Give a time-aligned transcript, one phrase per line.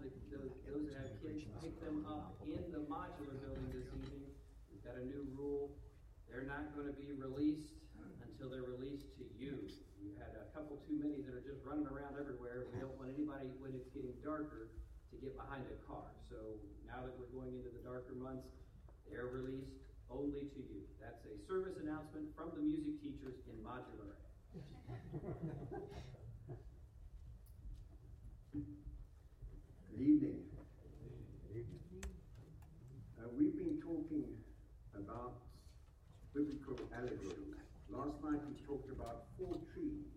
[0.00, 4.24] the, those, those that have kids, pick them up in the modular building this evening.
[4.72, 5.76] We've got a new rule.
[6.30, 7.76] They're not gonna be released
[8.24, 9.68] until they're released to you.
[10.00, 12.64] We've had a couple too many that are just running around everywhere.
[12.72, 14.72] We don't want anybody, when it's getting darker,
[15.12, 16.08] to get behind a car.
[16.32, 16.56] So
[16.88, 18.48] now that we're going into the darker months,
[19.04, 19.76] they're released
[20.08, 20.88] only to you.
[20.96, 24.16] That's a service announcement from the music teachers in modular
[24.56, 25.92] A.
[28.52, 30.42] Good evening.
[33.22, 34.26] Uh, we've been talking
[34.98, 35.46] about
[36.34, 37.54] biblical allegory.
[37.88, 40.10] Last night we talked about four trees.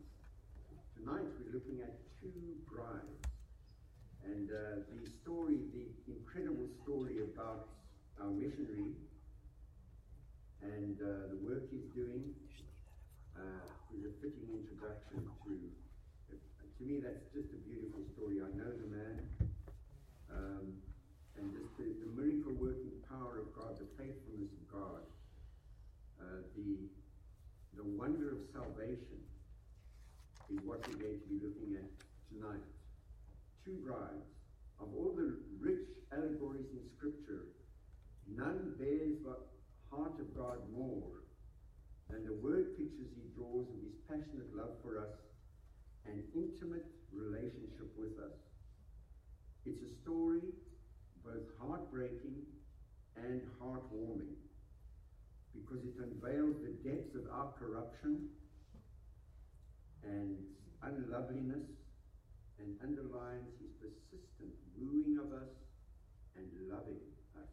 [0.98, 2.34] Tonight we're looking at two
[2.66, 3.21] brides.
[4.25, 5.86] And uh, the story, the
[6.17, 7.70] incredible story about
[8.20, 8.97] our missionary
[10.66, 12.33] and uh, the work he's doing
[13.38, 15.53] uh, is a fitting introduction to.
[16.75, 18.41] To me, that's just a beautiful story.
[18.44, 19.25] I know the man,
[21.46, 25.02] and just the, the miracle working power of God, the faithfulness of God,
[26.18, 26.90] uh, the
[27.78, 29.20] the wonder of salvation
[30.50, 31.92] is what we're going to be looking at
[32.32, 32.64] tonight.
[33.66, 34.26] Two brides.
[34.80, 37.52] Of all the rich allegories in Scripture,
[38.32, 39.36] none bears the
[39.92, 41.28] heart of God more
[42.10, 45.20] than the word pictures he draws of his passionate love for us
[46.08, 48.40] and intimate relationship with us.
[49.66, 50.44] It's a story
[51.26, 52.45] both heartbreaking
[53.18, 54.38] and heartwarming
[55.56, 58.30] because it unveils the depths of our corruption
[60.04, 60.38] and
[60.84, 61.66] unloveliness
[62.59, 65.50] and underlines his persistent wooing of us
[66.36, 67.02] and loving
[67.39, 67.50] us.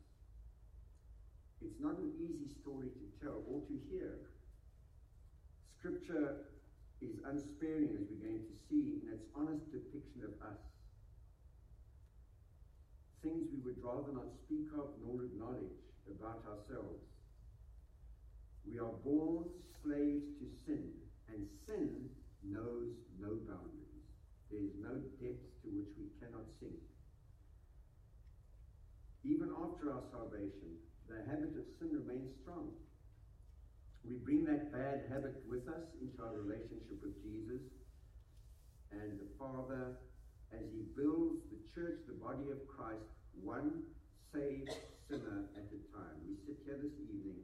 [1.62, 4.19] It's not an easy story to tell or to hear.
[5.79, 6.51] Scripture
[7.01, 10.72] is unsparing, as we're going to see, in its honest depiction of us.
[13.23, 15.78] Things we would rather not speak of nor acknowledge
[16.11, 17.07] about ourselves.
[18.67, 19.46] We are born
[19.83, 20.91] slaves to sin,
[21.30, 22.11] and sin
[22.42, 24.02] knows no boundaries.
[24.51, 26.83] There is no depth to which we cannot sink.
[29.23, 32.75] Even after our salvation, the habit of sin remains strong.
[34.02, 37.63] We bring that bad habit with us into our relationship with Jesus.
[38.91, 39.95] And the Father,
[40.51, 43.83] as He builds the church, the body of Christ, one
[44.33, 44.70] saved
[45.09, 46.19] sinner at a time.
[46.29, 47.41] We sit here this evening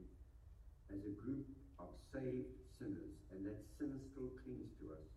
[0.91, 1.45] as a group
[1.79, 5.07] of saved sinners, and that sin still clings to us.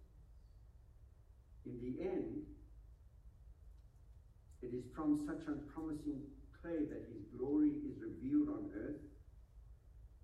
[1.67, 2.43] In the end,
[4.63, 6.23] it is from such unpromising
[6.61, 9.03] clay that His glory is revealed on earth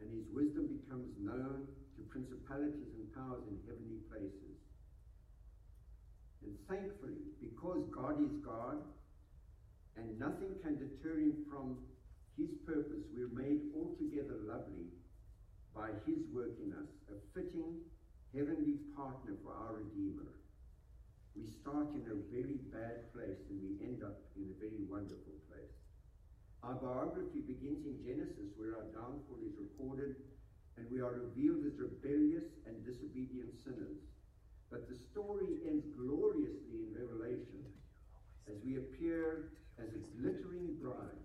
[0.00, 1.66] and his wisdom becomes known
[1.96, 4.54] to principalities and powers in heavenly places.
[6.46, 8.78] And thankfully, because God is God
[9.98, 11.76] and nothing can deter him from
[12.38, 14.94] his purpose, we're made altogether lovely
[15.74, 17.82] by his work in us, a fitting
[18.30, 20.38] heavenly partner for our Redeemer.
[21.34, 25.34] We start in a very bad place and we end up in a very wonderful
[25.50, 25.74] place.
[26.62, 30.14] Our biography begins in Genesis, where our downfall is recorded,
[30.76, 34.02] and we are revealed as rebellious and disobedient sinners.
[34.70, 37.62] But the story ends gloriously in Revelation
[38.50, 41.22] as we appear as a glittering bride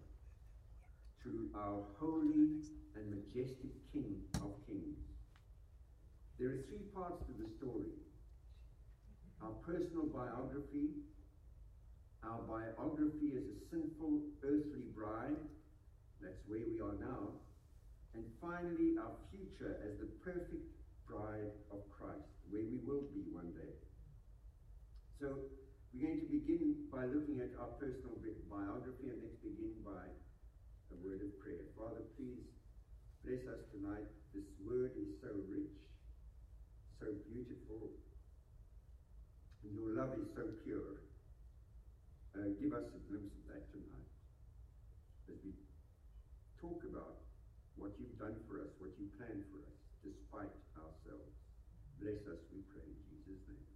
[1.23, 2.59] to our holy
[2.95, 4.99] and majestic King of Kings.
[6.37, 7.95] There are three parts to the story
[9.39, 10.91] our personal biography,
[12.23, 15.39] our biography as a sinful earthly bride,
[16.23, 17.43] that's where we are now,
[18.15, 20.63] and finally our future as the perfect
[21.07, 23.75] bride of Christ, where we will be one day.
[25.19, 25.51] So
[25.91, 28.15] we're going to begin by looking at our personal
[28.47, 30.07] biography, and let's begin by
[30.93, 31.65] a word of prayer.
[31.73, 32.45] Father, please
[33.25, 34.05] bless us tonight.
[34.29, 35.73] This word is so rich,
[37.01, 37.89] so beautiful,
[39.65, 41.01] and your love is so pure.
[42.37, 44.09] Uh, give us a glimpse of that tonight
[45.29, 45.53] as we
[46.61, 47.21] talk about
[47.77, 51.33] what you've done for us, what you planned for us, despite ourselves.
[52.01, 53.69] Bless us, we pray, in Jesus' name.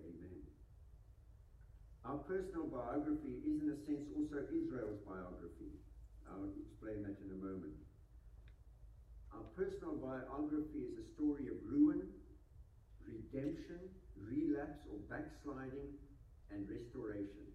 [0.00, 0.42] Amen.
[2.08, 5.59] Our personal biography is, in a sense, also Israel's biography.
[6.30, 7.74] I'll explain that in a moment.
[9.34, 12.06] Our personal biography is a story of ruin,
[13.02, 15.90] redemption, relapse, or backsliding
[16.50, 17.50] and restoration.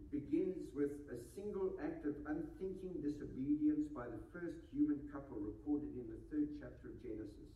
[0.00, 5.96] It begins with a single act of unthinking disobedience by the first human couple recorded
[5.96, 7.52] in the third chapter of Genesis.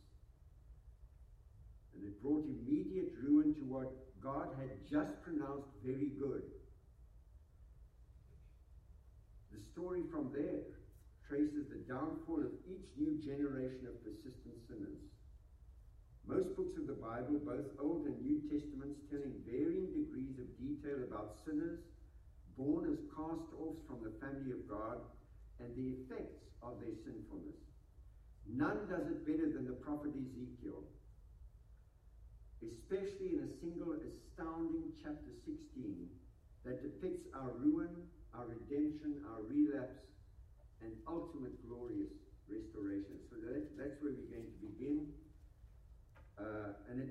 [1.94, 6.42] And it brought immediate ruin to what God had just pronounced very good
[9.80, 10.68] story from there
[11.24, 15.00] traces the downfall of each new generation of persistent sinners.
[16.28, 21.00] Most books of the Bible, both Old and New Testaments, telling varying degrees of detail
[21.08, 21.80] about sinners
[22.60, 25.00] born as cast offs from the family of God
[25.64, 27.56] and the effects of their sinfulness.
[28.44, 30.84] None does it better than the prophet Ezekiel,
[32.60, 35.56] especially in a single astounding chapter 16
[36.68, 37.96] that depicts our ruin,
[38.34, 40.00] our redemption, our relapse,
[40.82, 42.12] and ultimate glorious
[42.48, 43.20] restoration.
[43.30, 45.12] So that, that's where we're going to begin.
[46.38, 47.10] Uh, and it,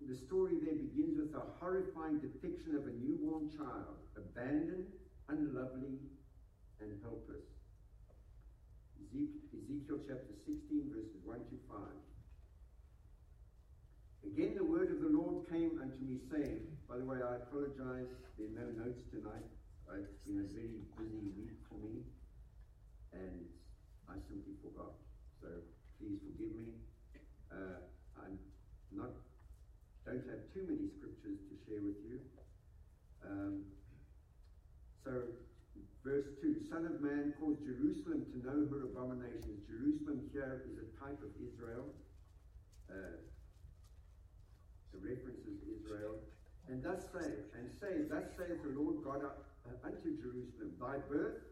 [0.00, 4.88] the story there begins with a horrifying depiction of a newborn child, abandoned,
[5.28, 6.00] unlovely,
[6.80, 7.44] and helpless.
[9.14, 11.78] Ezekiel chapter 16, verses 1 to 5.
[14.26, 18.10] Again, the word of the Lord came unto me, saying, By the way, I apologize,
[18.38, 19.46] there are no notes tonight.
[19.92, 22.02] It's been a very busy week for me,
[23.12, 23.44] and
[24.08, 24.96] I simply forgot.
[25.40, 25.48] So
[26.00, 26.72] please forgive me.
[27.52, 27.84] Uh,
[28.16, 28.38] I'm
[28.90, 29.12] not
[30.04, 32.20] don't have too many scriptures to share with you.
[33.24, 33.64] Um,
[35.00, 35.32] so,
[36.04, 39.64] verse 2 Son of man, cause Jerusalem to know her abominations.
[39.64, 41.88] Jerusalem here is a type of Israel.
[42.92, 43.16] Uh,
[44.92, 46.20] the reference is Israel.
[46.68, 51.44] And thus say, and say, thus saith the Lord God uh, unto Jerusalem, Thy birth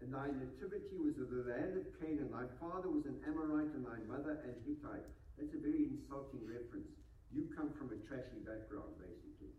[0.00, 2.28] and thy nativity was of the land of Canaan.
[2.28, 5.08] Thy father was an Amorite, and thy mother an Hittite.
[5.40, 6.92] That's a very insulting reference.
[7.32, 9.56] You come from a trashy background, basically.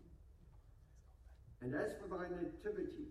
[1.65, 3.09] And as for thy nativity,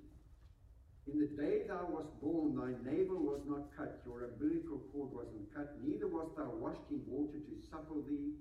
[1.11, 5.50] in the day thou wast born, thy navel was not cut, your umbilical cord wasn't
[5.52, 8.38] cut, neither wast thou washed in water to supple thee.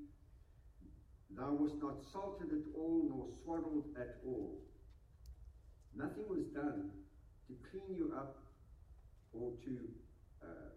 [1.37, 4.59] Thou wast not salted at all, nor swaddled at all.
[5.95, 6.91] Nothing was done
[7.47, 8.37] to clean you up
[9.33, 9.73] or to
[10.41, 10.73] uh,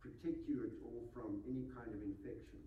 [0.00, 2.64] protect you at all from any kind of infection.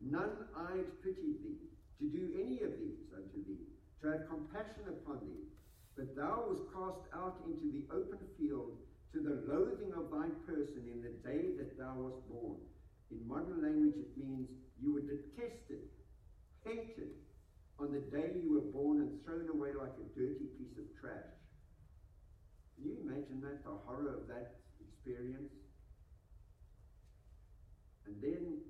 [0.00, 1.66] None eyed pitied thee
[1.98, 3.66] to do any of these unto thee,
[4.02, 5.48] to have compassion upon thee.
[5.96, 8.76] But thou wast cast out into the open field
[9.12, 12.60] to the loathing of thy person in the day that thou wast born.
[13.10, 14.50] In modern language, it means
[14.80, 15.88] you were detested,
[16.64, 17.16] hated
[17.78, 21.36] on the day you were born and thrown away like a dirty piece of trash.
[22.74, 25.52] Can you imagine that, the horror of that experience?
[28.06, 28.64] And then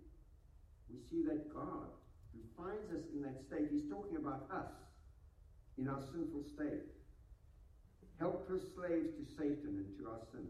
[0.91, 1.91] we see that God,
[2.35, 4.75] who finds us in that state, He's talking about us
[5.79, 6.91] in our sinful state.
[8.19, 10.49] Helpless slaves to Satan and to our sin.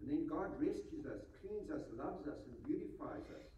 [0.00, 3.51] And then God rescues us, cleans us, loves us, and beautifies us.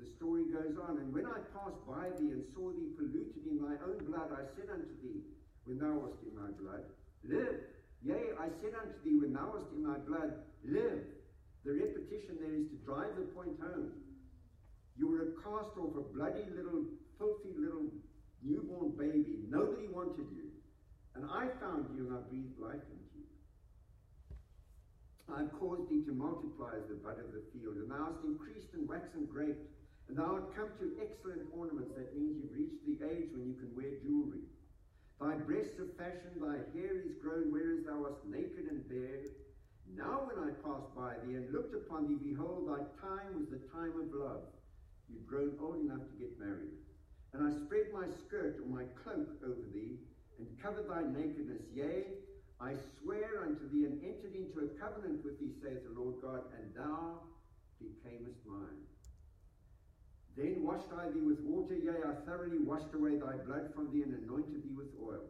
[0.00, 0.96] The story goes on.
[0.96, 4.48] And when I passed by thee and saw thee polluted in thy own blood, I
[4.56, 5.20] said unto thee,
[5.68, 6.88] when thou wast in my blood,
[7.24, 7.60] Live.
[8.02, 10.32] Yea, I said unto thee, when thou wast in my blood,
[10.64, 11.04] live.
[11.64, 13.92] The repetition there is to drive the point home.
[14.96, 16.88] You were a cast off, a bloody little,
[17.20, 17.92] filthy little
[18.40, 19.44] newborn baby.
[19.48, 20.48] Nobody wanted you.
[21.14, 23.28] And I found you and I breathed life into you.
[25.28, 28.72] I caused thee to multiply as the bud of the field, and thou hast increased
[28.72, 29.60] and waxen great.
[30.10, 31.94] And thou art come to excellent ornaments.
[31.94, 34.42] That means you've reached the age when you can wear jewelry.
[35.22, 39.30] Thy breasts are fashioned, thy hair is grown, whereas thou wast naked and bare.
[39.94, 43.62] Now when I passed by thee and looked upon thee, behold, thy time was the
[43.70, 44.50] time of love.
[45.06, 46.74] You've grown old enough to get married.
[47.30, 50.02] And I spread my skirt or my cloak over thee,
[50.42, 51.70] and covered thy nakedness.
[51.70, 52.18] Yea,
[52.58, 56.50] I swear unto thee, and entered into a covenant with thee, saith the Lord God,
[56.58, 57.22] and thou
[57.78, 58.89] becamest mine.
[60.36, 64.02] Then washed I thee with water, yea, I thoroughly washed away thy blood from thee,
[64.02, 65.26] and anointed thee with oil.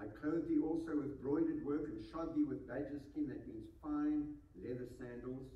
[0.00, 3.70] I clothed thee also with broidered work, and shod thee with badger skin, that means
[3.80, 5.46] fine leather sandals.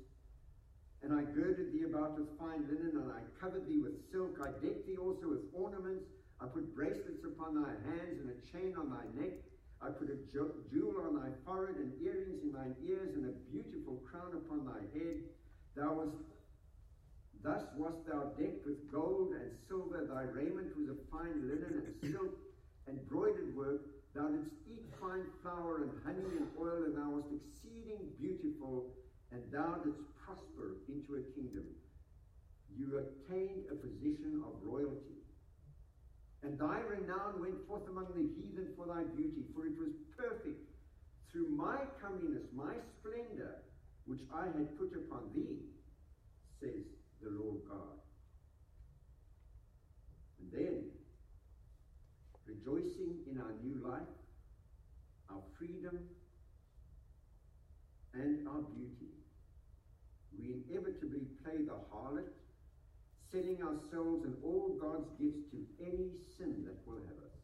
[1.03, 4.39] And I girded thee about with fine linen, and I covered thee with silk.
[4.41, 6.07] I decked thee also with ornaments.
[6.39, 9.35] I put bracelets upon thy hands, and a chain on thy neck.
[9.81, 14.01] I put a jewel on thy forehead, and earrings in thine ears, and a beautiful
[14.09, 15.21] crown upon thy head.
[15.75, 16.15] Thou wast
[17.43, 20.05] Thus wast thou decked with gold and silver.
[20.05, 22.37] Thy raiment was of fine linen and silk
[22.87, 23.81] and broidered work.
[24.15, 28.89] Thou didst eat fine flour and honey and oil, and thou wast exceeding beautiful,
[29.31, 31.65] and thou didst prosper into a kingdom.
[32.75, 35.21] You attained a position of royalty.
[36.43, 40.61] And thy renown went forth among the heathen for thy beauty, for it was perfect
[41.31, 43.61] through my comeliness, my splendor,
[44.05, 45.59] which I had put upon thee,
[46.61, 47.99] says the Lord God.
[50.39, 50.83] And then,
[52.45, 54.01] rejoicing in our new life,
[55.29, 55.99] our freedom,
[58.13, 59.11] and our beauty.
[60.37, 62.29] We inevitably play the harlot,
[63.31, 67.37] selling ourselves and all God's gifts to any sin that will have us.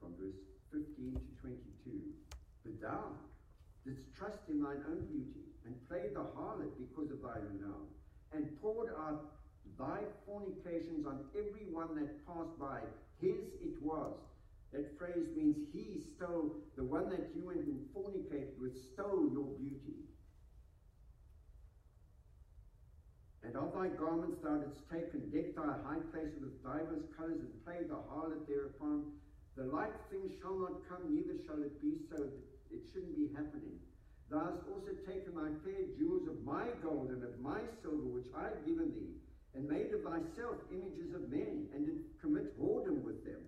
[0.00, 1.64] From verse 15 to 22.
[2.64, 3.04] But thou
[3.86, 5.43] didst trust in thine own beauty,
[5.88, 7.86] played the harlot because of thy renown,
[8.32, 9.32] and poured out
[9.78, 12.80] thy fornications on every one that passed by.
[13.20, 14.14] His it was.
[14.72, 19.54] That phrase means he stole, the one that you went and fornicated with stole your
[19.54, 20.02] beauty.
[23.44, 27.38] And of thy garments thou didst take and deck thy high places with divers colours
[27.38, 29.12] and played the harlot thereupon.
[29.56, 32.18] The like thing shall not come, neither shall it be so.
[32.72, 33.78] It shouldn't be happening.
[34.30, 38.26] Thou hast also taken thy fair jewels of my gold and of my silver, which
[38.34, 39.20] I have given thee,
[39.54, 43.42] and made of thyself images of men, and did commit whoredom with them.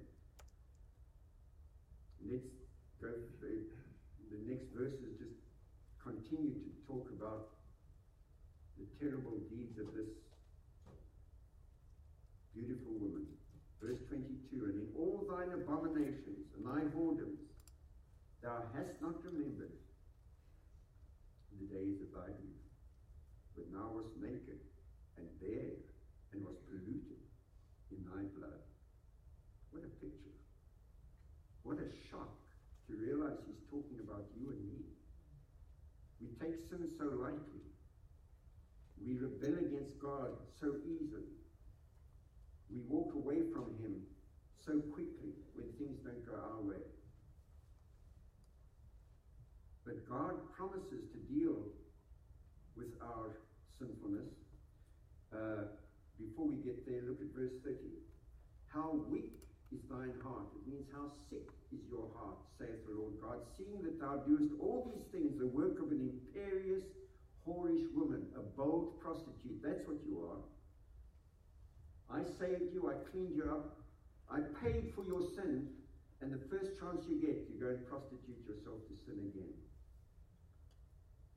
[2.20, 2.52] Let's
[3.00, 3.08] go
[3.40, 3.66] through
[4.30, 5.40] the next verses, just
[6.02, 7.48] continue to talk about
[8.78, 10.12] the terrible deeds of this
[12.54, 13.26] beautiful woman.
[13.82, 17.42] Verse 22 And in all thine abominations and thy whoredoms,
[18.42, 19.72] thou hast not remembered
[21.60, 22.64] the days of thy youth,
[23.54, 24.60] when thou wast naked
[25.16, 25.80] and bare
[26.32, 27.20] and was polluted
[27.90, 28.60] in thy blood.
[29.70, 30.36] What a picture.
[31.62, 32.36] What a shock
[32.88, 34.84] to realize he's talking about you and me.
[36.20, 37.64] We take sin so lightly.
[39.00, 41.32] We rebel against God so easily.
[42.70, 44.02] We walk away from him
[44.64, 46.82] so quickly when things don't go our way.
[49.86, 51.62] But God promises to deal
[52.76, 53.38] with our
[53.78, 54.34] sinfulness.
[55.30, 55.70] Uh,
[56.18, 57.78] before we get there, look at verse 30.
[58.66, 59.38] How weak
[59.70, 60.50] is thine heart?
[60.58, 64.50] It means how sick is your heart, saith the Lord God, seeing that thou doest
[64.58, 66.84] all these things, the work of an imperious,
[67.46, 69.62] whorish woman, a bold prostitute.
[69.62, 70.42] That's what you are.
[72.10, 73.78] I saved you, I cleaned you up,
[74.30, 75.68] I paid for your sin,
[76.20, 79.54] and the first chance you get, you go and prostitute yourself to sin again.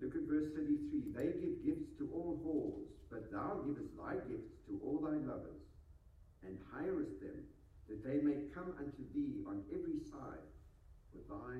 [0.01, 1.11] Look at verse 33.
[1.11, 5.59] They give gifts to all whores, but thou givest thy gifts to all thy lovers,
[6.47, 7.43] and hirest them,
[7.89, 10.47] that they may come unto thee on every side
[11.11, 11.59] for thy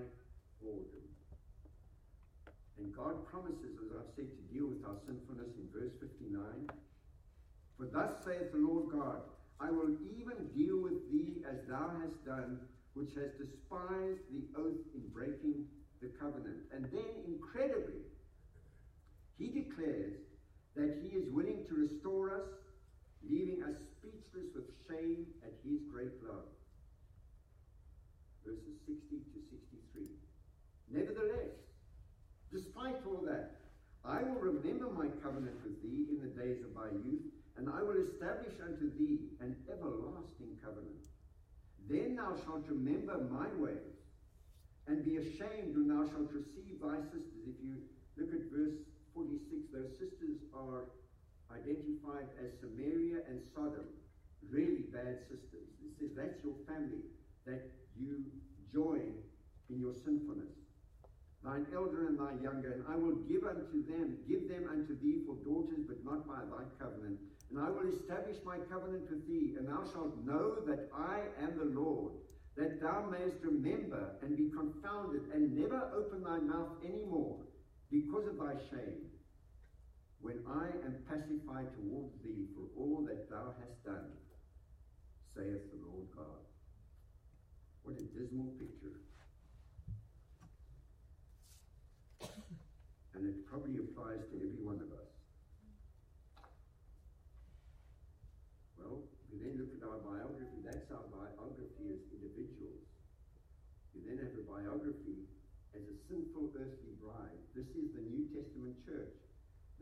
[0.64, 1.04] whoredom.
[2.80, 6.40] And God promises, as I've said, to deal with our sinfulness in verse 59.
[7.76, 9.20] For thus saith the Lord God,
[9.60, 12.60] I will even deal with thee as thou hast done,
[12.94, 15.68] which has despised the oath in breaking
[16.02, 16.64] the covenant.
[16.72, 18.08] And then, incredibly,
[19.80, 20.14] declares
[20.76, 22.48] that he is willing to restore us,
[23.30, 26.48] leaving us speechless with shame at his great love.
[28.46, 30.08] Verses 60 to 63.
[30.92, 31.54] Nevertheless,
[32.52, 33.58] despite all that,
[34.06, 37.84] I will remember my covenant with thee in the days of thy youth, and I
[37.84, 41.04] will establish unto thee an everlasting covenant.
[41.90, 44.00] Then thou shalt remember my ways,
[44.88, 47.44] and be ashamed when thou shalt receive thy sisters.
[47.46, 47.76] If you
[48.18, 48.80] look at verse
[49.20, 50.88] 46, those sisters are
[51.52, 53.92] identified as Samaria and Sodom,
[54.48, 55.68] really bad sisters.
[55.84, 57.04] It says that's your family
[57.44, 57.68] that
[58.00, 58.24] you
[58.72, 59.12] join
[59.68, 60.56] in your sinfulness.
[61.44, 65.28] Thine elder and thy younger, and I will give unto them, give them unto thee
[65.28, 67.20] for daughters, but not by thy covenant.
[67.52, 71.60] And I will establish my covenant with thee, and thou shalt know that I am
[71.60, 72.14] the Lord,
[72.56, 77.40] that thou mayest remember and be confounded, and never open thy mouth any more
[77.92, 79.10] because of thy shame,
[80.22, 84.12] when I am pacified towards thee for all that thou hast done,
[85.36, 86.44] saith the Lord God.
[87.84, 89.00] What a dismal picture.
[93.16, 95.12] And it probably applies to every one of us.
[98.80, 100.64] Well, we then look at our biography.
[100.64, 102.80] That's our biography as individuals.
[103.92, 105.28] You then have a biography
[105.76, 106.89] as a sinful earthly.
[107.60, 109.20] This is the New Testament church.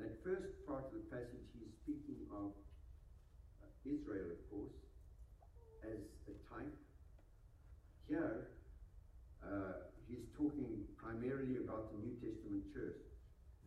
[0.02, 2.50] That first part of the passage, he's speaking of
[3.62, 4.74] uh, Israel, of course,
[5.86, 6.74] as a type.
[8.10, 8.50] Here,
[9.46, 12.98] uh, he's talking primarily about the New Testament church.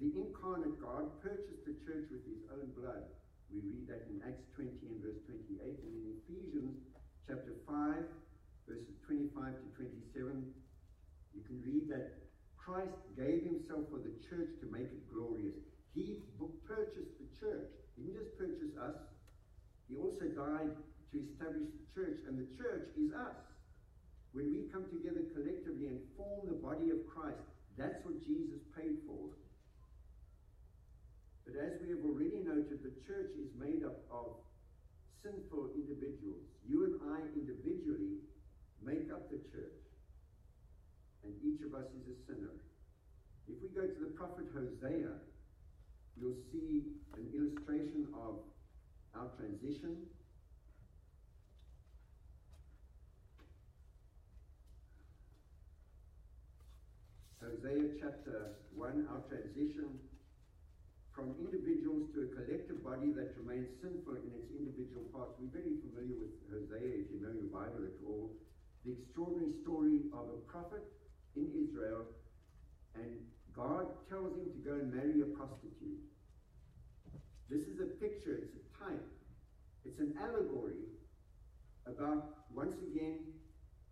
[0.03, 3.07] The incarnate God purchased the church with his own blood.
[3.47, 6.83] We read that in Acts 20 and verse 28, and in Ephesians
[7.31, 8.11] chapter 5,
[8.67, 10.51] verses 25 to 27,
[11.31, 12.20] you can read that
[12.71, 15.59] Christ gave himself for the church to make it glorious.
[15.91, 16.23] He
[16.71, 17.67] purchased the church.
[17.99, 18.95] He didn't just purchase us,
[19.91, 20.71] he also died
[21.11, 23.43] to establish the church, and the church is us.
[24.31, 27.43] When we come together collectively and form the body of Christ,
[27.75, 29.35] that's what Jesus paid for.
[31.43, 34.39] But as we have already noted, the church is made up of
[35.27, 36.47] sinful individuals.
[36.63, 38.23] You and I individually
[38.79, 39.83] make up the church.
[41.27, 42.60] And each of us is a sinner.
[43.71, 45.15] We go to the prophet Hosea,
[46.19, 46.83] you'll see
[47.15, 48.43] an illustration of
[49.15, 50.11] our transition.
[57.39, 59.87] Hosea chapter 1, our transition
[61.15, 65.39] from individuals to a collective body that remains sinful in its individual parts.
[65.39, 68.35] We're very familiar with Hosea, if you know your Bible at all.
[68.83, 70.83] The extraordinary story of a prophet
[71.37, 72.11] in Israel,
[72.99, 73.31] and
[73.61, 76.01] God tells him to go and marry a prostitute.
[77.53, 79.05] This is a picture, it's a type,
[79.85, 80.89] it's an allegory
[81.85, 83.21] about, once again,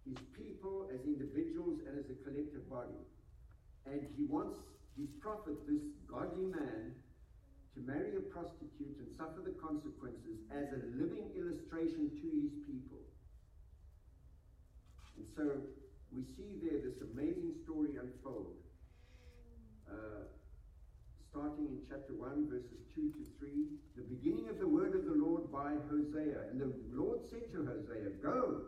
[0.09, 2.97] his people as individuals and as a collective body.
[3.85, 4.57] And he wants
[4.97, 6.97] his prophet, this godly man,
[7.77, 13.05] to marry a prostitute and suffer the consequences as a living illustration to his people.
[15.19, 15.61] And so
[16.09, 18.57] we see there this amazing story unfold.
[19.91, 20.25] Uh,
[21.31, 23.49] starting in chapter 1, verses 2 to 3,
[23.97, 26.51] the beginning of the word of the Lord by Hosea.
[26.51, 28.63] And the Lord said to Hosea, Go,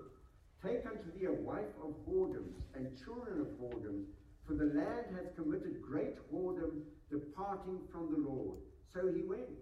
[0.63, 4.07] take unto thee a wife of whoredoms and children of whoredoms,
[4.47, 8.59] for the land hath committed great whoredom, departing from the Lord.
[8.93, 9.61] So he went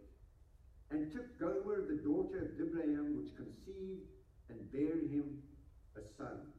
[0.90, 4.08] and took Gomer, the daughter of Diblaim, which conceived
[4.48, 5.42] and bare him
[5.96, 6.52] a son.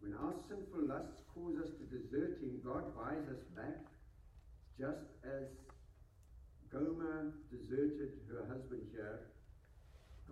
[0.00, 3.92] When our sinful lusts cause us to desert him, God buys us back
[4.78, 5.46] just as
[6.72, 9.28] Gomer deserted her husband here,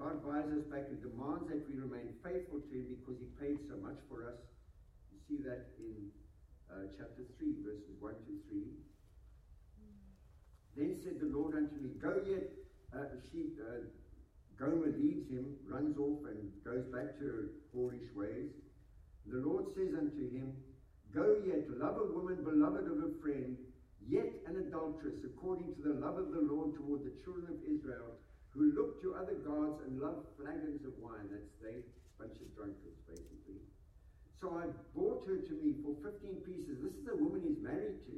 [0.01, 3.61] God buys us back and demands that we remain faithful to Him because He paid
[3.69, 4.41] so much for us.
[5.13, 6.09] You see that in
[6.73, 8.65] uh, chapter 3, verses 1 to 3.
[10.81, 12.49] Then said the Lord unto me, Go yet.
[12.91, 13.85] Uh, she, uh,
[14.57, 17.45] Gomer leaves him, runs off, and goes back to her
[17.77, 18.51] whorish ways.
[19.29, 20.57] The Lord says unto him,
[21.15, 23.59] Go yet, love a woman beloved of a friend,
[24.07, 28.15] yet an adulteress, according to the love of the Lord toward the children of Israel,
[28.51, 31.27] who look to other gods and love flagons of wine.
[31.31, 31.83] That's they,
[32.15, 33.59] bunch of drunkards, basically.
[34.39, 36.79] So I bought her to me for 15 pieces.
[36.79, 38.15] This is the woman he's married to.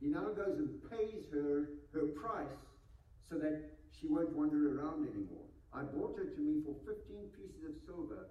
[0.00, 2.60] He now goes and pays her her price
[3.28, 5.48] so that she won't wander around anymore.
[5.72, 6.96] I bought her to me for 15
[7.36, 8.28] pieces of silver,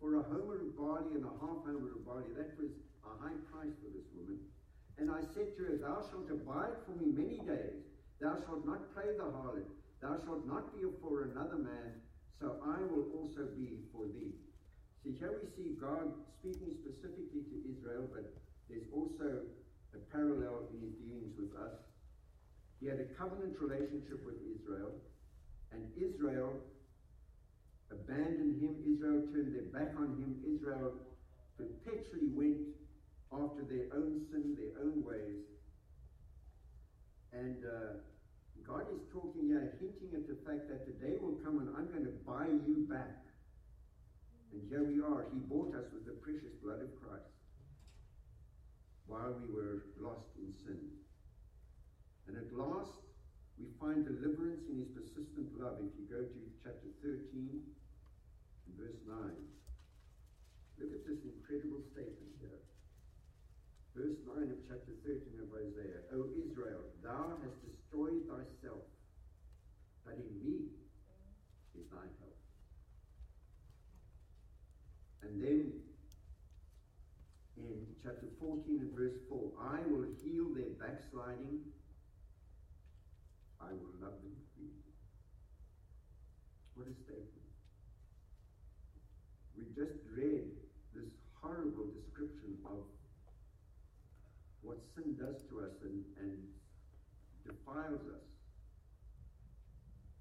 [0.00, 2.30] for a homer of barley and a half homer of barley.
[2.36, 2.70] That was
[3.04, 4.38] a high price for this woman.
[4.98, 7.86] And I said to her, Thou shalt abide for me many days.
[8.20, 9.70] Thou shalt not play the harlot.
[10.02, 12.02] Thou shalt not be for another man.
[12.40, 14.34] So I will also be for thee.
[15.02, 18.26] See, here we see God speaking specifically to Israel, but
[18.70, 19.46] there's also
[19.94, 21.78] a parallel in his dealings with us.
[22.80, 24.94] He had a covenant relationship with Israel,
[25.72, 26.54] and Israel
[27.90, 28.78] abandoned him.
[28.86, 30.38] Israel turned their back on him.
[30.46, 30.94] Israel
[31.58, 32.77] perpetually went
[33.32, 35.44] after their own sin, their own ways.
[37.32, 38.00] And uh,
[38.66, 41.88] God is talking here, hinting at the fact that the day will come when I'm
[41.92, 43.24] going to buy you back.
[44.52, 45.28] And here we are.
[45.32, 47.32] He bought us with the precious blood of Christ
[49.08, 50.80] while we were lost in sin.
[52.28, 53.08] And at last,
[53.56, 55.80] we find deliverance in his persistent love.
[55.80, 57.64] If you go to chapter 13,
[58.76, 59.16] verse 9,
[60.76, 62.60] look at this incredible statement here.
[63.98, 66.06] Verse 9 of chapter 13 of Isaiah.
[66.14, 68.86] O Israel, thou hast destroyed thyself,
[70.06, 70.70] but in me
[71.74, 72.38] is thy help.
[75.26, 75.72] And then
[77.58, 81.58] in chapter 14 and verse 4, I will heal their backsliding.
[83.60, 84.22] I will love
[84.54, 84.94] freely.
[86.78, 87.50] What a statement.
[89.58, 90.54] We just read
[90.94, 91.10] this
[91.42, 92.86] horrible description of
[94.62, 96.38] what sin does to us and, and
[97.46, 98.26] defiles us,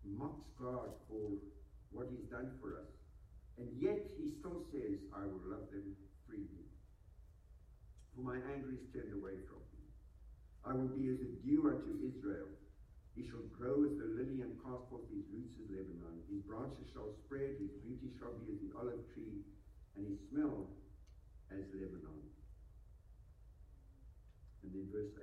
[0.06, 1.42] mocks God for
[1.90, 2.92] what He's done for us.
[3.58, 5.98] And yet He still says, I will love them
[6.30, 6.70] freely.
[8.14, 9.82] For my anger is turned away from me.
[10.62, 12.50] I will be as a dew unto Israel.
[13.18, 16.22] He shall grow as the lily and cast forth his roots as Lebanon.
[16.30, 19.42] His branches shall spread, his beauty shall be as the olive tree,
[19.98, 20.70] and his smell
[21.50, 22.37] as Lebanon.
[24.78, 25.18] Then verse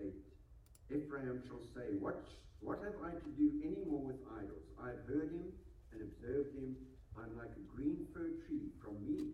[0.90, 2.26] 8 Ephraim shall say, What,
[2.58, 4.66] what have I to do any more with idols?
[4.82, 5.54] I have heard him
[5.94, 6.74] and observed him.
[7.14, 8.74] I'm like a green fir tree.
[8.82, 9.30] From me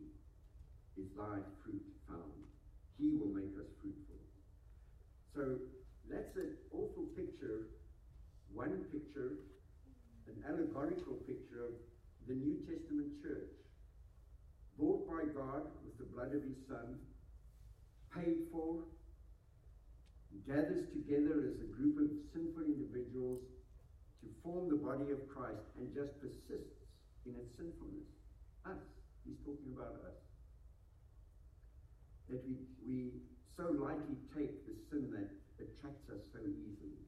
[1.00, 2.36] is thy fruit found.
[3.00, 4.20] He will make us fruitful.
[5.32, 5.56] So
[6.04, 7.72] that's an awful picture,
[8.52, 9.40] one picture,
[10.28, 11.74] an allegorical picture of
[12.28, 13.56] the New Testament church.
[14.76, 17.00] Bought by God with the blood of his Son,
[18.12, 18.84] paid for,
[20.46, 23.42] gathers together as a group of sinful individuals
[24.20, 26.80] to form the body of Christ and just persists
[27.26, 28.08] in its sinfulness.
[28.64, 28.80] Us.
[29.24, 30.20] He's talking about us.
[32.28, 33.20] That we, we
[33.56, 35.28] so lightly take the sin that
[35.60, 37.04] attracts us so easily.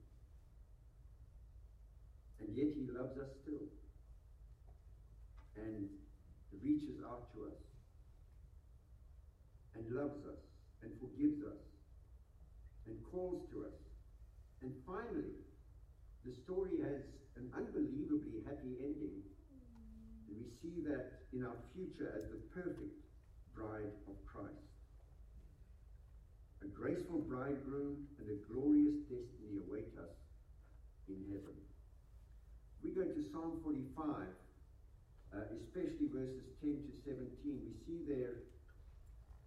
[2.40, 3.68] And yet he loves us still.
[5.56, 5.88] And
[6.60, 7.60] reaches out to us.
[9.76, 10.42] And loves us.
[10.82, 11.61] And forgives us.
[13.12, 13.76] And calls to us.
[14.62, 15.36] And finally,
[16.24, 17.02] the story has
[17.36, 19.20] an unbelievably happy ending
[20.28, 22.96] and we see that in our future as the perfect
[23.54, 24.64] bride of Christ.
[26.62, 30.16] A graceful bridegroom and a glorious destiny await us
[31.08, 31.58] in heaven.
[32.84, 37.28] We go to Psalm 45, uh, especially verses 10 to 17.
[37.44, 38.46] We see there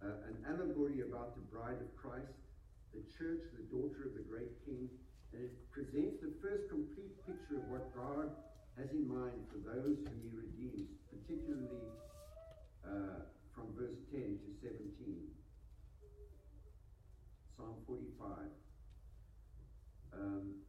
[0.04, 2.45] uh, an allegory about the bride of Christ,
[2.94, 4.88] the church, the daughter of the great king,
[5.32, 8.30] and it presents the first complete picture of what God
[8.78, 11.88] has in mind for those whom he redeems, particularly
[12.84, 14.92] uh, from verse 10 to 17.
[17.56, 18.28] Psalm 45.
[20.12, 20.60] Um,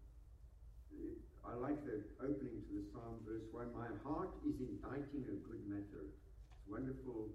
[0.96, 3.76] it, I like the opening to the psalm, verse 1.
[3.76, 6.08] My heart is inditing a good matter.
[6.08, 7.28] It's wonderful,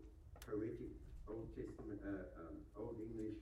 [0.49, 0.97] poetic
[1.29, 3.37] Old Testament, uh, um, Old English.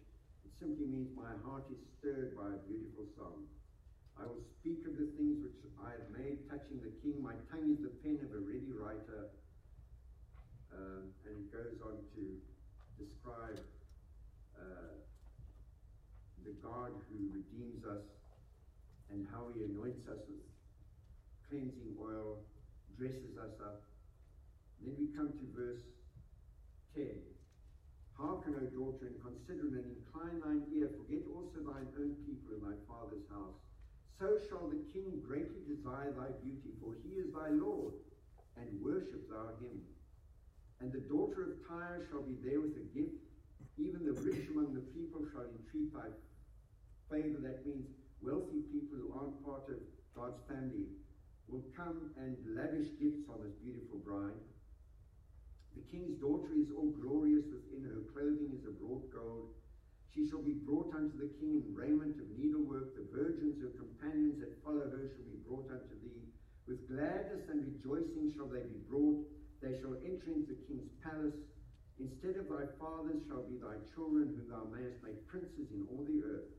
[0.61, 3.49] Simply means my heart is stirred by a beautiful song.
[4.21, 7.17] I will speak of the things which I have made touching the king.
[7.25, 9.33] My tongue is the pen of a ready writer.
[10.69, 12.25] Um, and it goes on to
[13.01, 13.57] describe
[14.61, 15.01] uh,
[16.45, 18.05] the God who redeems us
[19.09, 20.45] and how he anoints us with
[21.49, 22.45] cleansing oil,
[23.01, 23.81] dresses us up.
[24.85, 25.89] Then we come to verse
[26.93, 27.40] 10.
[28.21, 30.93] Hearken, O daughter, and consider and incline thine ear.
[30.93, 33.57] Forget also thine own people in thy father's house
[34.21, 37.97] so shall the king greatly desire thy beauty, for he is thy Lord,
[38.61, 39.81] and worship thou him.
[40.85, 43.17] And the daughter of Tyre shall be there with a gift,
[43.81, 46.13] even the rich among the people shall entreat thy
[47.09, 47.41] favor.
[47.41, 47.89] That means
[48.21, 49.81] wealthy people who aren't part of
[50.13, 50.93] God's family
[51.49, 54.37] will come and lavish gifts on this beautiful bride.
[55.75, 59.55] The king's daughter is all glorious within her clothing is of wrought gold
[60.15, 62.99] she shall be brought unto the king in raiment of needlework.
[62.99, 66.27] The virgins, her companions that follow her, shall be brought unto thee.
[66.67, 69.23] With gladness and rejoicing shall they be brought.
[69.63, 71.39] They shall enter into the king's palace.
[72.03, 76.03] Instead of thy fathers shall be thy children, whom thou mayest make princes in all
[76.03, 76.51] the earth.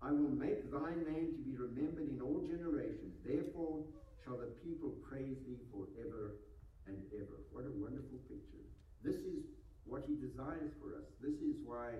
[0.00, 3.20] I will make thy name to be remembered in all generations.
[3.20, 3.84] Therefore
[4.24, 6.40] shall the people praise thee forever
[6.86, 7.46] and ever.
[7.52, 8.64] What a wonderful picture.
[9.02, 9.46] This is
[9.84, 11.06] what he desires for us.
[11.20, 11.98] This is why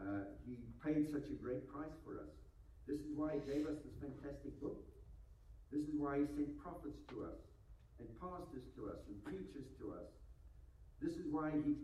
[0.00, 2.32] uh, he paid such a great price for us.
[2.86, 4.84] This is why he gave us this fantastic book.
[5.72, 7.40] This is why he sent prophets to us,
[7.98, 10.10] and pastors to us, and preachers to us.
[11.00, 11.74] This is why he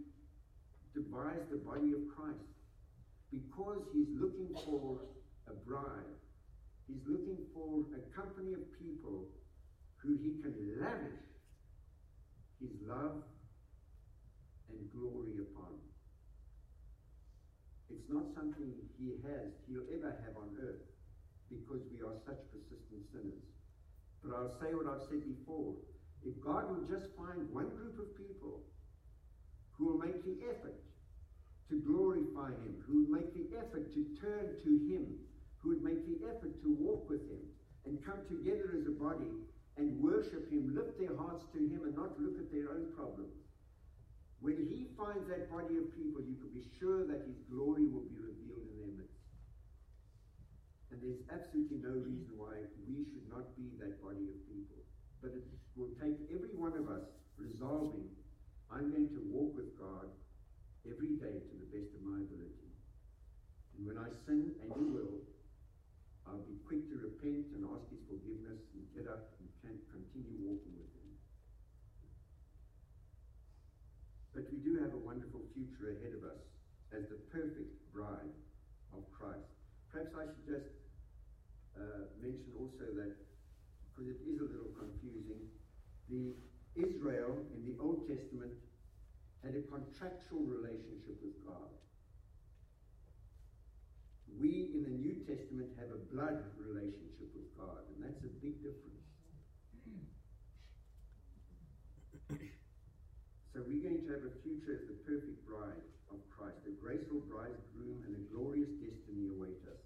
[0.94, 2.44] devised the body of Christ.
[3.30, 5.00] Because he's looking for
[5.48, 6.18] a bride.
[6.86, 9.30] He's looking for a company of people
[10.02, 11.29] who he can lavish
[12.60, 13.24] his love
[14.68, 15.80] and glory upon.
[17.90, 18.70] It's not something
[19.00, 20.86] he has, he'll ever have on earth
[21.50, 23.42] because we are such persistent sinners.
[24.22, 25.74] But I'll say what I've said before.
[26.22, 28.62] If God will just find one group of people
[29.74, 30.78] who will make the effort
[31.72, 35.16] to glorify him, who would make the effort to turn to him,
[35.58, 37.40] who would make the effort to walk with him
[37.86, 39.32] and come together as a body
[39.76, 43.40] and worship him, lift their hearts to him and not look at their own problems,
[44.40, 48.08] when he finds that body of people, you can be sure that his glory will
[48.08, 49.20] be revealed in their midst.
[50.88, 54.80] And there's absolutely no reason why we should not be that body of people.
[55.20, 55.44] But it
[55.76, 57.04] will take every one of us
[57.36, 58.08] resolving,
[58.72, 60.08] I'm going to walk with God
[60.88, 62.72] every day to the best of my ability.
[63.76, 65.20] And when I sin, and you will,
[66.30, 69.34] I'll be quick to repent and ask his forgiveness and get up
[69.66, 71.10] and continue walking with him.
[74.30, 76.38] But we do have a wonderful future ahead of us
[76.94, 78.30] as the perfect bride
[78.94, 79.50] of Christ.
[79.90, 80.70] Perhaps I should just
[81.74, 83.18] uh, mention also that,
[83.90, 85.50] because it is a little confusing,
[86.06, 86.38] the
[86.78, 88.54] Israel in the Old Testament
[89.42, 91.74] had a contractual relationship with God.
[94.38, 98.62] We in the New Testament have a blood relationship with God, and that's a big
[98.62, 99.00] difference.
[103.50, 105.82] So we're going to have a future as the perfect bride
[106.14, 109.82] of Christ, a graceful bridegroom, and a glorious destiny await us.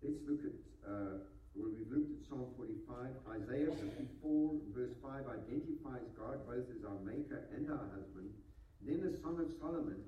[0.00, 1.26] Let's look at, uh,
[1.58, 3.42] well, we've looked at Psalm 45.
[3.42, 8.30] Isaiah 54, verse 5, identifies God both as our maker and our husband.
[8.86, 10.00] Then the Song of Solomon,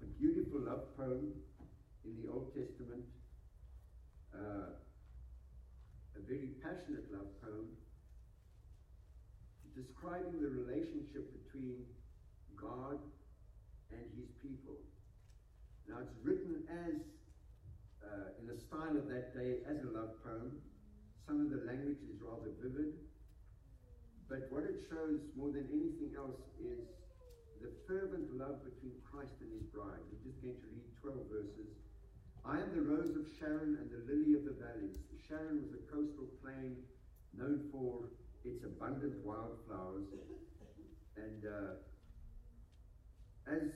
[0.00, 1.38] a beautiful love poem
[2.04, 3.04] in the Old Testament,
[4.34, 4.76] uh,
[6.14, 7.72] a very passionate love poem
[9.74, 11.82] describing the relationship between
[12.54, 13.02] God
[13.90, 14.78] and his people.
[15.88, 16.96] Now, it's written as,
[18.00, 20.62] uh, in the style of that day, as a love poem.
[21.26, 22.94] Some of the language is rather vivid.
[24.28, 26.86] But what it shows more than anything else is
[27.60, 30.00] the fervent love between Christ and his bride.
[30.08, 31.83] We're just going to read 12 verses.
[32.44, 35.00] I am the rose of Sharon and the lily of the valleys.
[35.24, 36.76] Sharon was a coastal plain
[37.32, 38.12] known for
[38.44, 40.04] its abundant wildflowers.
[41.16, 41.80] And uh,
[43.48, 43.72] as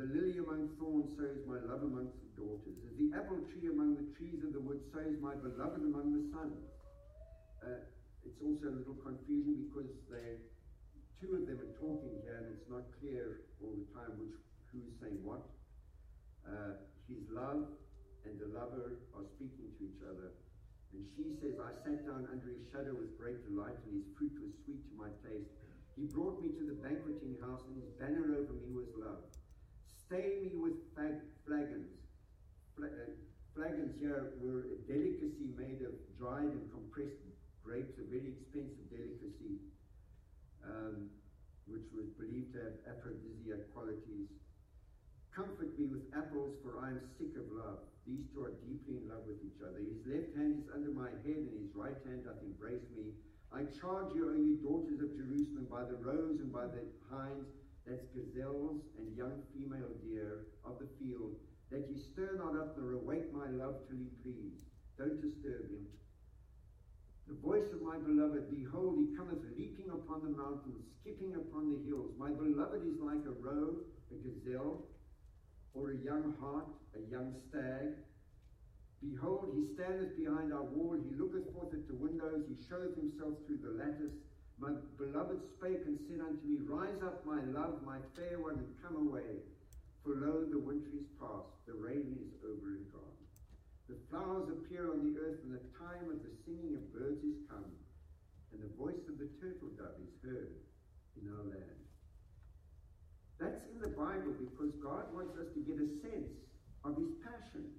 [0.00, 2.80] the lily among thorns, so is my love amongst the daughters.
[2.88, 6.16] As the apple tree among the trees of the wood, so is my beloved among
[6.16, 6.64] the sons.
[7.60, 7.84] Uh,
[8.24, 10.40] it's also a little confusing because they,
[11.20, 14.32] two of them are talking here, and it's not clear all the time which
[14.72, 15.44] who's saying what.
[16.48, 17.68] Uh, his love
[18.24, 20.34] and the lover are speaking to each other.
[20.96, 24.32] And she says, I sat down under his shadow with great delight, and his fruit
[24.40, 25.52] was sweet to my taste.
[25.98, 29.26] He brought me to the banqueting house, and his banner over me was love.
[29.84, 30.78] Stay me with
[31.44, 31.92] flagons.
[32.76, 33.12] Fla- uh,
[33.54, 37.20] flagons here were a delicacy made of dried and compressed
[37.64, 39.60] grapes, a very expensive delicacy,
[40.64, 41.10] um,
[41.66, 44.32] which was believed to have aphrodisiac qualities.
[45.34, 47.86] Comfort me with apples, for I am sick of love.
[48.06, 49.78] These two are deeply in love with each other.
[49.78, 53.12] His left hand is under my head, and his right hand doth embrace me.
[53.52, 57.48] I charge you, O ye daughters of Jerusalem, by the roes and by the hinds,
[57.88, 61.32] that's gazelles and young female deer of the field,
[61.70, 64.60] that ye stir not up nor awake my love till he please.
[64.98, 65.86] Don't disturb him.
[67.28, 71.80] The voice of my beloved, behold, he cometh leaping upon the mountains, skipping upon the
[71.88, 72.12] hills.
[72.18, 74.84] My beloved is like a roe, a gazelle,
[75.74, 77.94] or a young hart, a young stag.
[79.00, 83.34] Behold, he standeth behind our wall, he looketh forth at the windows, he showeth himself
[83.46, 84.16] through the lattice.
[84.58, 88.74] My beloved spake and said unto me, Rise up, my love, my fair one, and
[88.82, 89.46] come away.
[90.02, 93.18] For lo, the winter is past, the rain is over and gone.
[93.88, 97.38] The flowers appear on the earth, and the time of the singing of birds is
[97.46, 97.70] come,
[98.52, 100.58] and the voice of the turtle dove is heard
[101.16, 101.87] in our land.
[103.40, 106.34] That's in the Bible because God wants us to get a sense
[106.84, 107.70] of his passion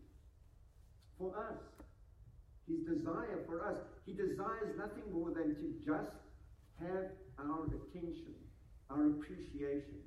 [1.19, 1.59] for us,
[2.63, 3.75] his desire for us.
[4.05, 6.15] He desires nothing more than to just
[6.79, 7.11] have
[7.43, 8.39] our attention,
[8.89, 9.99] our appreciation,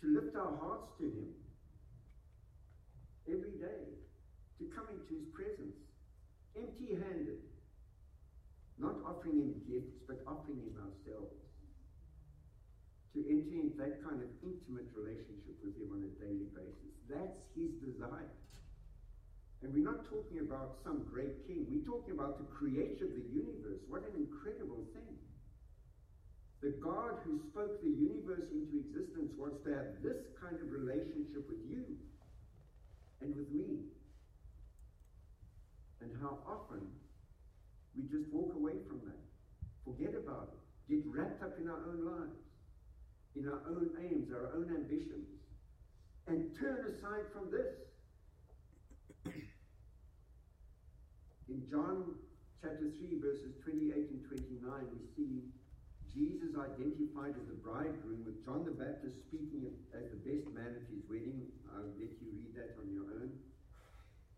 [0.00, 1.34] to lift our hearts to him
[3.26, 3.98] every day,
[4.62, 5.74] to come into his presence
[6.54, 7.42] empty handed,
[8.78, 11.34] not offering him gifts, but offering him ourselves
[13.14, 16.92] to enter into that kind of intimate relationship with Him on a daily basis.
[17.06, 18.34] That's His desire.
[19.62, 21.64] And we're not talking about some great king.
[21.70, 23.80] We're talking about the creator of the universe.
[23.86, 25.16] What an incredible thing.
[26.60, 31.46] The God who spoke the universe into existence wants to have this kind of relationship
[31.46, 31.96] with you
[33.22, 33.88] and with me.
[36.02, 36.82] And how often
[37.94, 39.22] we just walk away from that,
[39.86, 42.36] forget about it, get wrapped up in our own lives
[43.36, 45.26] in our own aims, our own ambitions,
[46.26, 47.74] and turn aside from this.
[51.50, 52.14] In John
[52.62, 55.50] chapter 3, verses 28 and 29, we see
[56.14, 60.86] Jesus identified as the bridegroom, with John the Baptist speaking as the best man at
[60.86, 61.50] his wedding.
[61.74, 63.34] I'll let you read that on your own.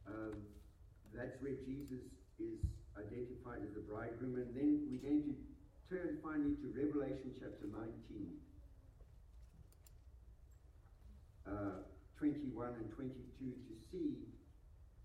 [0.09, 0.37] Um,
[1.13, 2.01] that's where Jesus
[2.41, 2.65] is
[2.97, 4.41] identified as the bridegroom.
[4.41, 5.35] And then we're going to
[5.93, 8.41] turn finally to Revelation chapter 19.
[11.47, 11.87] Uh,
[12.19, 13.13] 21 and 22
[13.45, 14.17] to see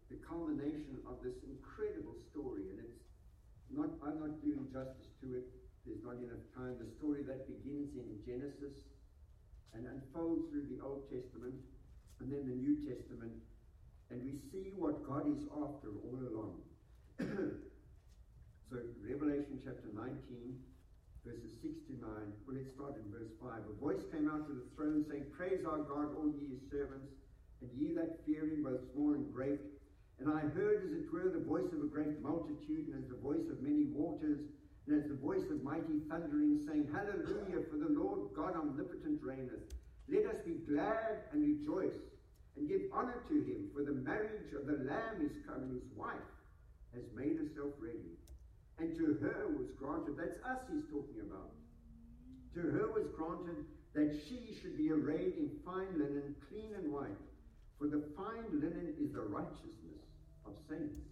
[0.10, 2.72] the culmination of this incredible story.
[2.72, 3.04] And it's
[3.68, 5.48] not, I'm not doing justice to it.
[5.84, 6.80] There's not enough time.
[6.80, 8.80] The story that begins in Genesis
[9.76, 11.56] and unfolds through the Old Testament
[12.20, 13.36] and then the New Testament.
[14.12, 16.64] And we see what God is after all along.
[18.72, 20.16] so, Revelation chapter 19,
[21.26, 22.10] verses 6 to 9.
[22.46, 23.54] Well, let's start in verse 5.
[23.70, 27.14] A voice came out of the throne saying, Praise our God, all ye his servants,
[27.62, 29.62] and ye that fear him, both small and great.
[30.18, 33.22] And I heard, as it were, the voice of a great multitude, and as the
[33.22, 34.42] voice of many waters,
[34.88, 39.78] and as the voice of mighty thundering, saying, Hallelujah, for the Lord God omnipotent reigneth.
[40.10, 42.02] Let us be glad and rejoice,
[42.58, 45.90] and give honor to him, for the marriage of the Lamb is come, and his
[45.94, 46.30] wife
[46.94, 48.18] has made herself ready.
[48.82, 51.54] And to her was granted, that's us he's talking about.
[52.58, 53.62] To her was granted
[53.94, 57.22] that she should be arrayed in fine linen, clean and white.
[57.78, 60.02] For the fine linen is the righteousness
[60.50, 61.06] of saints.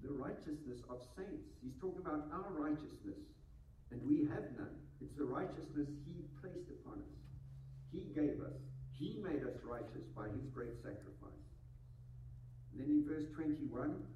[0.00, 1.52] The righteousness of saints.
[1.60, 3.20] He's talking about our righteousness.
[3.92, 4.80] And we have none.
[5.04, 7.20] It's the righteousness he placed upon us.
[7.92, 8.56] He gave us.
[8.96, 11.44] He made us righteous by his great sacrifice.
[12.72, 14.15] And then in verse 21,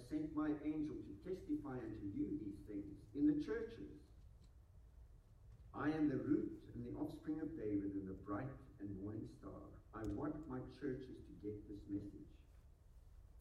[0.11, 3.95] sent my angel to testify unto you these things in the churches.
[5.71, 8.51] I am the root and the offspring of David and the bright
[8.83, 9.71] and morning star.
[9.95, 12.27] I want my churches to get this message.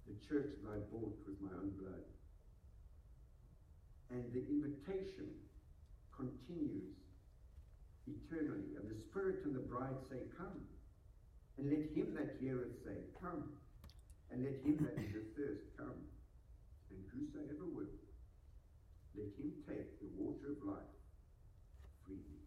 [0.07, 2.07] The church that I bought with my own blood.
[4.15, 5.27] And the invitation
[6.15, 6.95] continues
[8.07, 8.79] eternally.
[8.79, 10.67] And the Spirit and the bride say, Come.
[11.59, 13.59] And let him that heareth say, Come.
[14.31, 15.99] And let him that is athirst come,
[17.13, 17.95] whosoever will,
[19.17, 20.95] let him take the water of life
[22.07, 22.41] freely.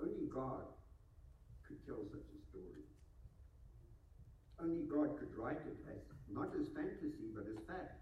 [0.00, 0.64] Only God
[1.66, 2.86] could tell such a story.
[4.60, 8.00] Only God could write it as not as fantasy, but as fact.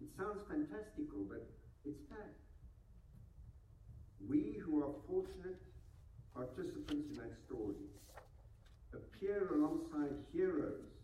[0.00, 1.48] It sounds fantastical, but
[1.84, 2.38] it's fact.
[4.28, 5.60] We who are fortunate
[6.34, 7.90] participants in that story
[8.92, 10.95] appear alongside heroes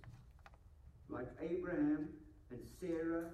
[1.12, 2.08] like Abraham
[2.50, 3.28] and Sarah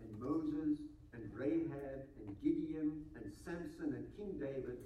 [0.00, 0.80] and Moses
[1.12, 4.80] and Rahab and Gideon and Samson and King David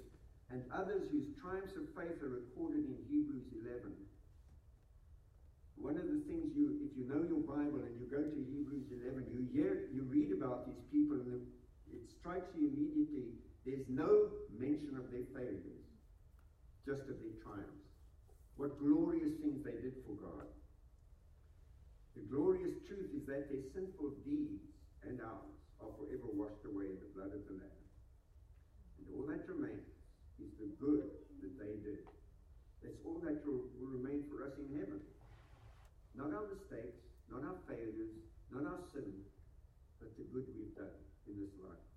[0.51, 3.95] and others whose triumphs of faith are recorded in Hebrews 11.
[5.79, 8.91] One of the things you, if you know your Bible and you go to Hebrews
[8.91, 11.47] 11, you hear, you read about these people and
[11.91, 13.39] it strikes you immediately.
[13.65, 15.87] There's no mention of their failures,
[16.85, 17.87] just of their triumphs.
[18.55, 20.45] What glorious things they did for God.
[22.13, 24.61] The glorious truth is that their sinful deeds
[25.01, 27.83] and ours are forever washed away in the blood of the Lamb.
[29.01, 29.89] And all that remains
[30.37, 31.09] is the good
[31.41, 32.05] that they did.
[32.85, 35.01] That's all that will, remain for us in heaven.
[36.13, 38.13] Not our mistakes, not our failures,
[38.51, 39.25] not our sin,
[39.99, 41.87] but the good we've done in this life.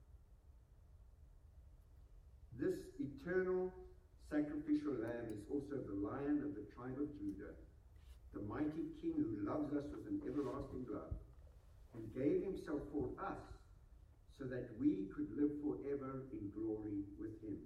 [2.57, 3.75] This eternal
[4.31, 7.53] sacrificial lamb is also the lion of the tribe of Judah,
[8.37, 11.17] the mighty king who loves us with an everlasting love
[11.97, 13.41] and gave himself for us
[14.37, 17.57] so that we could live forever in glory with him.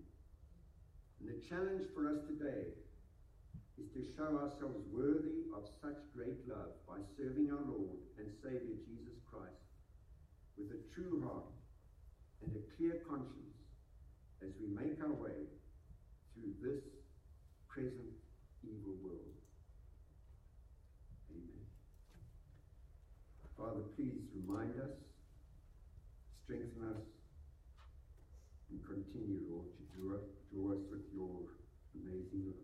[1.18, 2.70] And the challenge for us today
[3.82, 8.78] is to show ourselves worthy of such great love by serving our Lord and Savior
[8.86, 9.66] Jesus Christ
[10.54, 11.50] with a true heart
[12.46, 13.58] and a clear conscience
[14.46, 15.50] as we make our way
[16.34, 16.84] through this
[17.66, 18.14] present
[18.62, 19.40] evil world.
[21.32, 21.64] Amen.
[23.61, 24.96] Father, please remind us,
[26.44, 27.04] strengthen us,
[28.70, 30.16] and continue, Lord, to draw,
[30.48, 31.44] draw us with your
[31.92, 32.59] amazing love.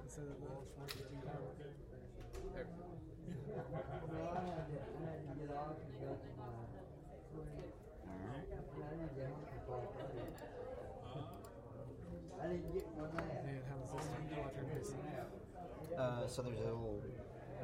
[0.00, 1.42] Actual it's- thing for it instead of the smart that you have.
[1.54, 1.70] Okay.
[2.54, 2.66] There.
[12.40, 14.32] I didn't get one And how does this turn?
[14.32, 15.98] I this.
[15.98, 17.02] uh, so there's a little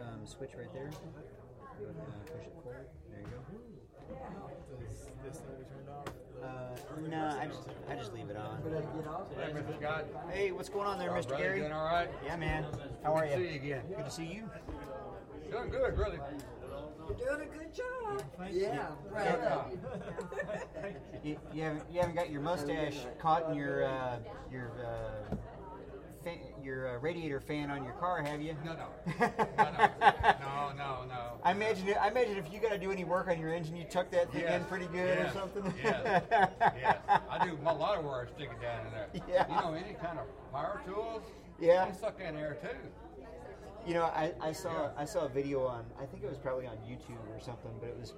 [0.00, 0.90] um, switch right there.
[0.90, 2.86] Go ahead and push it forward.
[3.10, 3.75] There you go.
[4.08, 6.08] Does this need to be turned off?
[6.42, 8.60] Uh, no, I just I just leave it on.
[8.62, 9.28] But I get off.
[9.34, 9.78] Hey, Mr.
[9.78, 10.04] Scott.
[10.30, 11.32] Hey, what's going on there, Mr.
[11.32, 11.60] right, Gary?
[11.60, 12.08] Doing all right?
[12.24, 12.66] Yeah, man.
[13.02, 13.48] How are Good to you?
[13.48, 13.82] see you again.
[13.96, 14.50] Good to see you.
[15.50, 16.18] Doing good, really.
[17.08, 18.22] You're doing a good job.
[18.52, 21.30] Yeah, I'm proud of you.
[21.30, 24.18] You, you haven't you haven't got your mustache caught in your uh,
[24.50, 25.34] your uh,
[26.26, 28.56] fan, your uh, radiator fan on your car, have you?
[28.64, 28.88] No, no.
[29.56, 30.72] No, no.
[30.76, 31.32] No, no.
[31.44, 33.84] I imagine I imagine if you got to do any work on your engine, you
[33.84, 35.74] tuck that thing in pretty good yes, or something.
[35.82, 36.98] Yes, yes.
[37.30, 39.08] I do a lot of work sticking down in there.
[39.28, 39.46] Yeah.
[39.48, 41.22] You know, any kind of power tools,
[41.60, 41.86] Yeah.
[41.88, 42.68] they suck in air too.
[43.86, 46.66] You know, I, I saw I saw a video on I think it was probably
[46.66, 48.14] on YouTube or something, but it was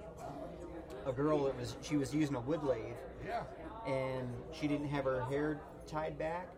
[1.07, 2.97] a girl that was she was using a wood lathe
[3.27, 3.43] Yeah.
[3.87, 6.49] and she didn't have her hair tied back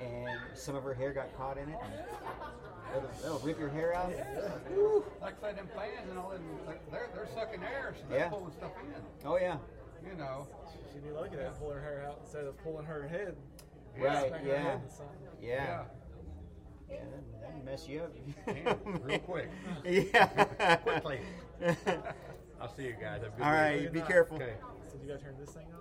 [0.00, 1.78] And some of her hair got caught in it.
[1.82, 4.10] And that'll, that'll rip your hair out.
[5.20, 8.18] Like I said, them fans and all them, like, they're, they're sucking air, so they're
[8.20, 8.28] Yeah.
[8.28, 9.28] pulling stuff in.
[9.28, 9.56] Oh yeah,
[10.08, 10.46] You know.
[10.92, 13.36] She need to look at that pull her hair out instead of pulling her head.
[13.98, 15.00] right, Smacking yeah, head with
[15.42, 15.82] yeah.
[16.90, 18.12] Yeah, that- that'd mess you up.
[18.46, 19.50] Damn, real quick.
[19.84, 20.76] yeah.
[20.76, 21.20] Quickly.
[22.60, 23.22] I'll see you guys.
[23.22, 23.82] Have a good All week.
[23.82, 24.36] right, be careful.
[24.36, 24.54] Okay.
[24.90, 25.80] So you gotta turn this thing off?